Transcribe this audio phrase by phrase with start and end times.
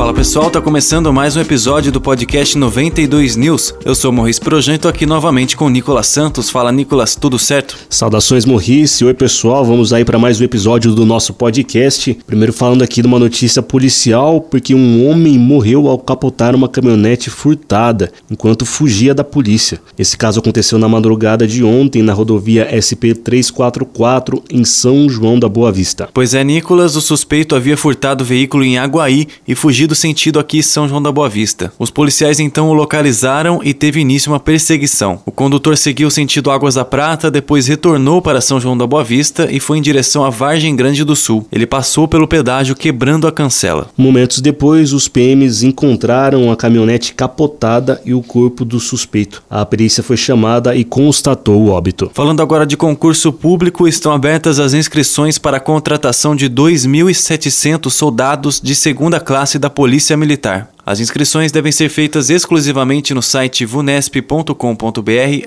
[0.00, 3.74] Fala pessoal, tá começando mais um episódio do podcast 92 News.
[3.84, 6.48] Eu sou Morris Projan tô aqui novamente com Nicolas Santos.
[6.48, 7.76] Fala Nicolas, tudo certo?
[7.90, 12.14] Saudações Morris, oi pessoal, vamos aí para mais um episódio do nosso podcast.
[12.26, 17.28] Primeiro falando aqui de uma notícia policial, porque um homem morreu ao capotar uma caminhonete
[17.28, 19.82] furtada enquanto fugia da polícia.
[19.98, 25.46] Esse caso aconteceu na madrugada de ontem na rodovia SP 344 em São João da
[25.46, 26.08] Boa Vista.
[26.14, 30.62] Pois é, Nicolas, o suspeito havia furtado o veículo em Aguaí e fugido sentido aqui
[30.62, 31.72] São João da Boa Vista.
[31.78, 35.20] Os policiais então o localizaram e teve início uma perseguição.
[35.26, 39.48] O condutor seguiu sentido Águas da Prata, depois retornou para São João da Boa Vista
[39.50, 41.46] e foi em direção à Vargem Grande do Sul.
[41.52, 43.88] Ele passou pelo pedágio quebrando a cancela.
[43.96, 49.42] Momentos depois, os PMs encontraram a caminhonete capotada e o corpo do suspeito.
[49.48, 52.10] A perícia foi chamada e constatou o óbito.
[52.14, 58.60] Falando agora de concurso público, estão abertas as inscrições para a contratação de 2.700 soldados
[58.60, 60.68] de segunda classe da Polícia Militar.
[60.84, 64.54] As inscrições devem ser feitas exclusivamente no site vunesp.com.br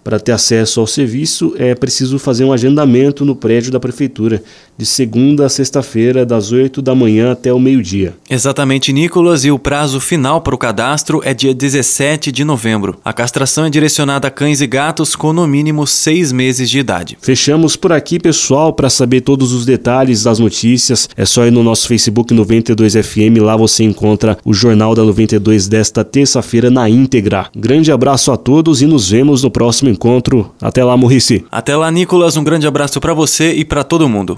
[0.07, 4.41] Para ter acesso ao serviço, é preciso fazer um agendamento no prédio da prefeitura,
[4.77, 8.13] de segunda a sexta-feira, das 8 da manhã até o meio-dia.
[8.29, 12.97] Exatamente, Nicolas, e o prazo final para o cadastro é dia 17 de novembro.
[13.03, 17.17] A castração é direcionada a cães e gatos com no mínimo seis meses de idade.
[17.19, 18.71] Fechamos por aqui, pessoal.
[18.71, 23.41] Para saber todos os detalhes das notícias, é só ir no nosso Facebook 92FM.
[23.41, 27.47] Lá você encontra o Jornal da 92 desta terça-feira na íntegra.
[27.53, 30.53] Grande abraço a todos e nos vemos no próximo encontro.
[30.61, 31.43] Até lá, Murici.
[31.51, 32.37] Até lá, Nicolas.
[32.37, 34.37] Um grande abraço para você e para todo mundo.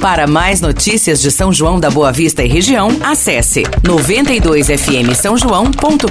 [0.00, 6.06] Para mais notícias de São João da Boa Vista e região, acesse 92fm São João.com.br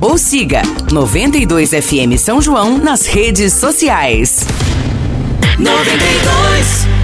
[0.00, 4.46] ou siga 92fm São João nas redes sociais.
[5.58, 6.99] 92